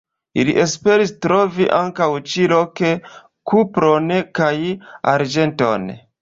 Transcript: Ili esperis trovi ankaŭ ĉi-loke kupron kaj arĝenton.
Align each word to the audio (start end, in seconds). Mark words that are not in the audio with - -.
Ili 0.43 0.53
esperis 0.61 1.11
trovi 1.25 1.67
ankaŭ 1.79 2.07
ĉi-loke 2.31 2.91
kupron 3.53 4.11
kaj 4.41 4.51
arĝenton. 5.15 5.87